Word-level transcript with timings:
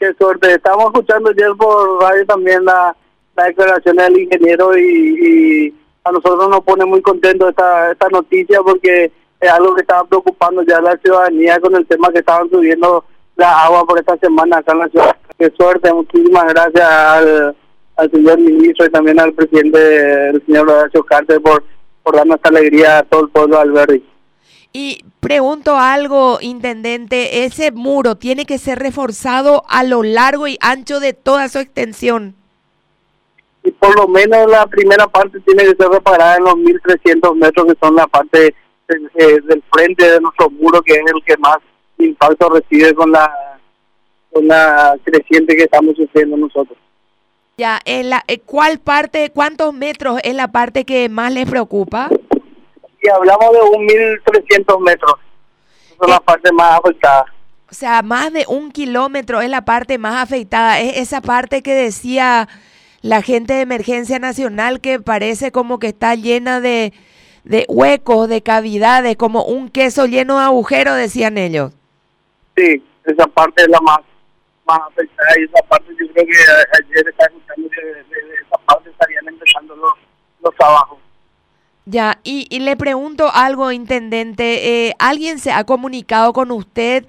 qué 0.00 0.14
suerte. 0.18 0.54
Estamos 0.54 0.86
escuchando 0.86 1.30
ayer 1.30 1.52
por 1.56 2.00
radio 2.00 2.24
también 2.26 2.64
la, 2.64 2.96
la 3.36 3.44
declaración 3.44 3.96
del 3.96 4.18
ingeniero 4.18 4.76
y, 4.76 5.74
a 6.02 6.10
nosotros 6.12 6.48
nos 6.48 6.60
pone 6.60 6.86
muy 6.86 7.02
contentos 7.02 7.50
esta, 7.50 7.92
esta 7.92 8.08
noticia 8.08 8.62
porque 8.62 9.12
es 9.38 9.50
algo 9.50 9.74
que 9.74 9.82
estaba 9.82 10.02
preocupando 10.04 10.62
ya 10.62 10.80
la 10.80 10.96
ciudadanía 10.96 11.60
con 11.60 11.76
el 11.76 11.86
tema 11.86 12.10
que 12.10 12.20
estaban 12.20 12.48
subiendo 12.48 13.04
la 13.36 13.64
agua 13.64 13.84
por 13.84 13.98
esta 13.98 14.16
semana 14.16 14.56
acá 14.56 14.72
en 14.72 14.78
la 14.78 14.88
ciudad. 14.88 15.16
Qué 15.38 15.52
suerte, 15.58 15.92
muchísimas 15.92 16.46
gracias 16.46 16.88
al, 16.88 18.10
señor 18.10 18.38
ministro 18.38 18.86
y 18.86 18.90
también 18.90 19.20
al 19.20 19.34
presidente, 19.34 20.30
el 20.30 20.42
señor 20.46 20.70
Horacio 20.70 21.04
Carter, 21.04 21.38
por, 21.42 21.62
por 22.02 22.16
darnos 22.16 22.36
esta 22.36 22.48
alegría 22.48 22.98
a 22.98 23.02
todo 23.02 23.24
el 23.24 23.28
pueblo 23.28 23.58
Alberdi. 23.58 24.02
Y 24.72 25.04
pregunto 25.18 25.76
algo, 25.76 26.38
intendente, 26.40 27.44
ese 27.44 27.72
muro 27.72 28.16
tiene 28.16 28.46
que 28.46 28.58
ser 28.58 28.78
reforzado 28.78 29.64
a 29.68 29.82
lo 29.82 30.02
largo 30.02 30.46
y 30.46 30.58
ancho 30.60 31.00
de 31.00 31.12
toda 31.12 31.48
su 31.48 31.58
extensión. 31.58 32.36
Y 33.64 33.72
por 33.72 33.94
lo 33.96 34.06
menos 34.06 34.48
la 34.48 34.66
primera 34.66 35.06
parte 35.08 35.40
tiene 35.40 35.64
que 35.64 35.76
ser 35.76 35.88
reparada 35.88 36.36
en 36.36 36.44
los 36.44 36.54
1.300 36.54 37.34
metros, 37.36 37.66
que 37.66 37.78
son 37.80 37.94
la 37.96 38.06
parte 38.06 38.54
eh, 38.88 39.40
del 39.44 39.62
frente 39.72 40.10
de 40.10 40.20
nuestro 40.20 40.48
muro, 40.50 40.80
que 40.82 40.92
es 40.94 41.00
el 41.00 41.22
que 41.24 41.36
más 41.38 41.58
impacto 41.98 42.48
recibe 42.48 42.94
con 42.94 43.10
la, 43.10 43.58
con 44.32 44.46
la 44.46 44.96
creciente 45.04 45.56
que 45.56 45.64
estamos 45.64 45.96
sufriendo 45.96 46.36
nosotros. 46.36 46.78
Ya, 47.58 47.78
en 47.84 48.08
la, 48.08 48.24
eh, 48.26 48.38
¿cuál 48.38 48.78
parte, 48.78 49.30
cuántos 49.30 49.74
metros 49.74 50.20
es 50.24 50.34
la 50.34 50.48
parte 50.48 50.84
que 50.84 51.08
más 51.08 51.32
les 51.32 51.50
preocupa? 51.50 52.08
Y 53.02 53.08
hablamos 53.08 53.52
de 53.52 53.60
un 53.60 53.86
1.300 53.86 54.80
metros. 54.80 55.14
Esa 55.92 56.04
es 56.04 56.08
la 56.08 56.20
parte 56.20 56.52
más 56.52 56.78
afectada. 56.78 57.24
O 57.70 57.74
sea, 57.74 58.02
más 58.02 58.32
de 58.32 58.44
un 58.48 58.72
kilómetro 58.72 59.40
es 59.40 59.48
la 59.48 59.64
parte 59.64 59.98
más 59.98 60.22
afectada. 60.22 60.80
Es 60.80 60.96
esa 60.96 61.20
parte 61.20 61.62
que 61.62 61.72
decía 61.72 62.48
la 63.02 63.22
gente 63.22 63.54
de 63.54 63.60
Emergencia 63.60 64.18
Nacional 64.18 64.80
que 64.80 65.00
parece 65.00 65.52
como 65.52 65.78
que 65.78 65.88
está 65.88 66.14
llena 66.14 66.60
de, 66.60 66.92
de 67.44 67.64
huecos, 67.68 68.28
de 68.28 68.42
cavidades, 68.42 69.16
como 69.16 69.44
un 69.44 69.70
queso 69.70 70.06
lleno 70.06 70.38
de 70.38 70.44
agujeros, 70.44 70.96
decían 70.96 71.38
ellos. 71.38 71.72
Sí, 72.56 72.82
esa 73.04 73.26
parte 73.28 73.62
es 73.62 73.68
la 73.68 73.80
más, 73.80 74.00
más 74.66 74.80
afectada 74.88 75.30
y 75.38 75.44
esa 75.44 75.62
parte 75.68 75.86
yo 75.98 76.12
creo 76.12 76.26
que 76.26 76.32
ayer 76.32 77.08
estaba 77.08 77.28
escuchando 77.28 77.70
que 77.70 77.80
de, 77.80 78.34
esa 78.34 78.58
parte 78.66 78.90
estarían 78.90 79.28
empezando 79.28 79.76
los, 79.76 79.92
los 80.42 80.54
trabajos. 80.56 80.89
Ya, 81.86 82.20
y, 82.22 82.46
y, 82.50 82.60
le 82.60 82.76
pregunto 82.76 83.30
algo, 83.32 83.72
intendente, 83.72 84.88
eh, 84.88 84.94
¿alguien 84.98 85.38
se 85.38 85.50
ha 85.50 85.64
comunicado 85.64 86.32
con 86.32 86.50
usted 86.50 87.06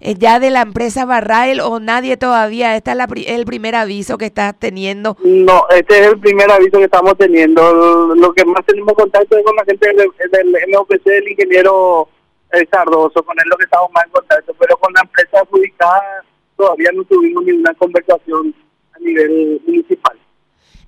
eh, 0.00 0.14
ya 0.18 0.38
de 0.38 0.50
la 0.50 0.62
empresa 0.62 1.04
Barrael 1.04 1.60
o 1.60 1.80
nadie 1.80 2.16
todavía? 2.16 2.76
Este 2.76 2.90
es 2.90 2.96
la, 2.96 3.08
el 3.26 3.44
primer 3.46 3.74
aviso 3.76 4.18
que 4.18 4.26
estás 4.26 4.58
teniendo. 4.58 5.16
No, 5.22 5.64
este 5.70 6.00
es 6.00 6.06
el 6.08 6.18
primer 6.18 6.50
aviso 6.50 6.78
que 6.78 6.84
estamos 6.84 7.16
teniendo. 7.16 8.14
Lo, 8.14 8.32
que 8.34 8.44
más 8.44 8.66
tenemos 8.66 8.94
contacto 8.94 9.38
es 9.38 9.44
con 9.44 9.56
la 9.56 9.64
gente 9.64 9.86
del, 9.86 10.10
del 10.30 10.70
MOPC, 10.72 11.06
el 11.06 11.28
ingeniero 11.28 12.08
eh, 12.52 12.66
Cardoso, 12.66 13.22
con 13.22 13.38
él 13.38 13.48
lo 13.48 13.56
que 13.56 13.64
estamos 13.64 13.90
más 13.92 14.04
en 14.04 14.10
contacto, 14.10 14.54
pero 14.58 14.76
con 14.78 14.92
la 14.94 15.02
empresa 15.02 15.40
adjudicada 15.40 16.24
todavía 16.56 16.90
no 16.92 17.04
tuvimos 17.04 17.44
ninguna 17.44 17.72
conversación 17.74 18.54
a 18.92 18.98
nivel 18.98 19.60
municipal. 19.64 20.17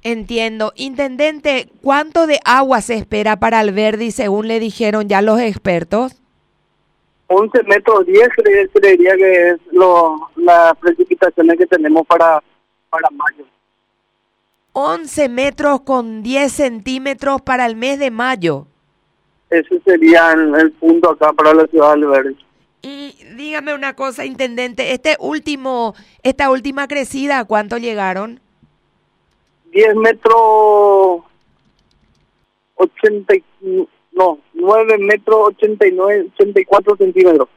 Entiendo. 0.03 0.73
Intendente, 0.77 1.69
¿cuánto 1.83 2.27
de 2.27 2.41
agua 2.45 2.81
se 2.81 2.95
espera 2.95 3.37
para 3.37 3.59
Alberdi 3.59 4.11
según 4.11 4.49
le 4.49 4.59
dijeron 4.61 5.09
ya 5.09 5.21
los 5.21 5.41
expertos? 5.41 6.21
11 7.27 7.63
metros 7.65 8.07
10 8.07 8.29
creería 8.73 9.15
que 9.17 9.51
es 9.51 9.57
lo, 9.71 10.31
las 10.37 10.77
precipitaciones 10.79 11.57
que 11.59 11.67
tenemos 11.67 12.07
para, 12.07 12.43
para 12.89 13.09
mayo. 13.11 13.45
11 14.73 15.29
metros 15.29 15.83
con 15.83 16.23
10 16.23 16.53
centímetros 16.53 17.43
para 17.43 17.67
el 17.67 17.77
mes 17.77 17.99
de 17.99 18.11
mayo. 18.11 18.67
Ese 19.51 19.81
sería 19.85 20.33
el, 20.33 20.73
punto 20.73 21.11
acá 21.11 21.33
para 21.33 21.53
la 21.55 21.67
ciudad 21.67 21.89
de 21.89 21.93
Alberdi. 22.05 22.37
Y 22.83 23.17
dígame 23.37 23.75
una 23.75 23.95
cosa, 23.95 24.25
intendente, 24.25 24.93
este 24.93 25.17
último, 25.21 25.95
esta 26.23 26.51
última 26.51 26.89
crecida, 26.89 27.45
¿cuánto 27.45 27.79
llegaron? 27.79 28.41
10 29.73 29.97
metros 29.97 31.23
80, 32.77 33.35
no, 34.13 34.39
9 34.55 34.99
metros 34.99 35.49
89, 35.49 36.29
84 36.35 36.97
centímetros. 36.97 37.49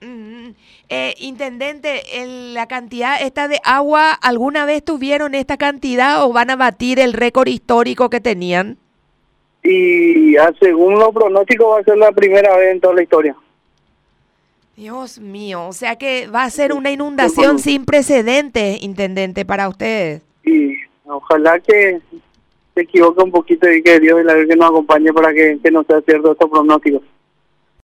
Mm, 0.00 0.50
eh, 0.88 1.14
intendente, 1.18 2.02
la 2.54 2.66
cantidad 2.66 3.20
esta 3.20 3.48
de 3.48 3.60
agua, 3.64 4.12
¿alguna 4.12 4.64
vez 4.64 4.84
tuvieron 4.84 5.34
esta 5.34 5.56
cantidad 5.56 6.24
o 6.24 6.32
van 6.32 6.50
a 6.50 6.56
batir 6.56 6.98
el 6.98 7.12
récord 7.12 7.48
histórico 7.48 8.10
que 8.10 8.20
tenían? 8.20 8.78
Y 9.62 10.36
ah, 10.36 10.52
según 10.58 10.98
los 10.98 11.12
pronósticos 11.12 11.66
va 11.74 11.80
a 11.80 11.84
ser 11.84 11.98
la 11.98 12.12
primera 12.12 12.56
vez 12.56 12.72
en 12.72 12.80
toda 12.80 12.94
la 12.94 13.02
historia. 13.02 13.36
Dios 14.76 15.18
mío, 15.18 15.66
o 15.66 15.72
sea 15.74 15.96
que 15.96 16.26
va 16.28 16.44
a 16.44 16.50
ser 16.50 16.72
una 16.72 16.90
inundación 16.90 17.58
sin 17.58 17.84
precedentes, 17.84 18.82
intendente, 18.82 19.44
para 19.44 19.68
ustedes. 19.68 20.22
Sí, 20.42 20.79
Ojalá 21.10 21.58
que 21.58 22.00
se 22.74 22.80
equivoque 22.80 23.22
un 23.22 23.30
poquito 23.32 23.70
y 23.70 23.82
que 23.82 23.98
Dios 23.98 24.20
y 24.20 24.24
la 24.24 24.34
que 24.46 24.56
nos 24.56 24.70
acompañe 24.70 25.12
para 25.12 25.32
que, 25.32 25.58
que 25.62 25.70
no 25.70 25.82
sea 25.84 26.00
cierto 26.02 26.32
estos 26.32 26.48
pronósticos. 26.48 27.02